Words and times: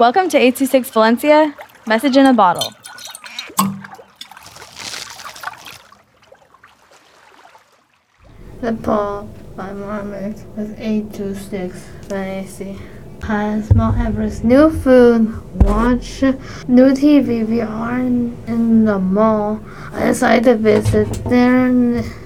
Welcome 0.00 0.30
to 0.30 0.38
826 0.38 0.88
Valencia, 0.92 1.54
message 1.86 2.16
in 2.16 2.24
a 2.24 2.32
bottle. 2.32 2.72
The 8.62 8.72
Paul 8.82 9.28
by 9.54 9.74
Marmik 9.74 10.42
with 10.56 10.74
826 10.80 11.76
Valencia 12.08 12.78
has 13.24 13.74
Mount 13.74 14.00
Everest 14.00 14.42
new 14.42 14.70
food, 14.70 15.36
watch 15.64 16.22
new 16.66 16.94
TV. 16.96 17.46
We 17.46 17.60
are 17.60 17.98
in, 17.98 18.86
the 18.86 18.98
mall. 18.98 19.60
I 19.92 20.06
decided 20.06 20.44
to 20.44 20.54
visit. 20.56 21.12
There 21.24 21.66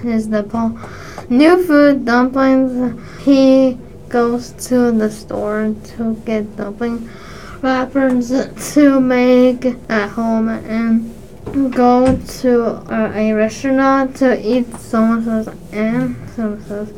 is 0.05 0.27
Nepal. 0.27 0.79
New 1.29 1.61
food, 1.67 2.05
dumplings. 2.05 2.97
He 3.25 3.77
goes 4.07 4.51
to 4.69 4.93
the 4.93 5.11
store 5.11 5.75
to 5.97 6.15
get 6.23 6.55
dumpling 6.55 7.09
wrappers 7.65 8.29
to 8.73 8.99
make 8.99 9.65
at 9.89 10.07
home 10.09 10.49
and 10.49 11.11
go 11.73 12.15
to 12.15 12.63
uh, 12.93 13.11
a 13.15 13.33
restaurant 13.33 14.15
to 14.15 14.39
eat 14.39 14.67
samosas 14.67 15.47
and 15.73 16.15
samosas 16.27 16.89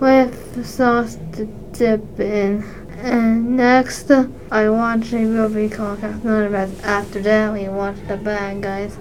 with 0.00 0.64
sauce 0.64 1.18
to 1.32 1.46
dip 1.72 2.20
in. 2.20 2.62
And 2.98 3.56
next, 3.56 4.08
I 4.52 4.68
watched 4.68 5.12
a 5.14 5.18
movie 5.18 5.68
called 5.68 6.00
Captain 6.00 6.30
Underpants. 6.30 6.80
After 6.84 7.20
that, 7.22 7.52
we 7.52 7.68
watched 7.68 8.06
The 8.06 8.16
Bad 8.16 8.62
Guys. 8.62 8.96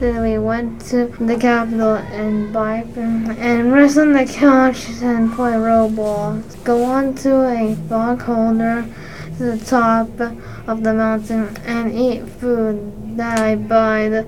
Then 0.00 0.20
we 0.20 0.36
went 0.36 0.80
to 0.90 1.06
the 1.20 1.36
Capitol 1.36 1.94
and 1.94 2.52
buy 2.52 2.84
and 2.96 3.72
rest 3.72 3.98
on 3.98 4.14
the 4.14 4.26
couch 4.26 4.88
and 5.00 5.32
play 5.32 5.52
Roblox. 5.52 6.64
Go 6.64 6.82
on 6.82 7.14
to 7.22 7.48
a 7.48 7.76
fog 7.88 8.22
holder 8.22 8.84
to 9.36 9.56
the 9.56 9.64
top 9.64 10.08
of 10.66 10.82
the 10.82 10.94
mountain 10.94 11.56
and 11.64 11.92
eat 11.92 12.26
food 12.26 13.16
that 13.16 13.38
I 13.38 13.56
buy 13.56 14.24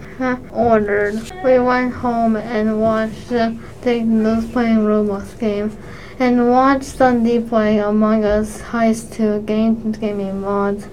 ordered. 0.53 1.15
We 1.43 1.59
went 1.59 1.95
home 1.95 2.37
and 2.37 2.81
watched 2.81 3.33
uh, 3.33 3.53
Take 3.81 4.07
those 4.07 4.45
playing 4.51 4.79
Roblox 4.79 5.39
games 5.39 5.77
and 6.19 6.51
watched 6.51 6.85
Sunday 6.85 7.41
play 7.41 7.79
Among 7.79 8.25
Us 8.25 8.61
Heist 8.61 9.15
2 9.15 9.43
games 9.43 9.97
gaming 9.99 10.41
mods 10.41 10.89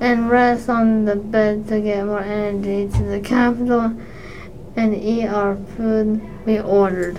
and 0.00 0.28
rest 0.28 0.68
on 0.68 1.04
the 1.04 1.16
bed 1.16 1.68
to 1.68 1.80
get 1.80 2.04
more 2.04 2.20
energy 2.20 2.92
to 2.98 3.02
the 3.04 3.20
capital 3.20 3.96
and 4.74 4.94
eat 4.94 5.28
our 5.28 5.56
food 5.56 6.20
we 6.44 6.60
ordered. 6.60 7.18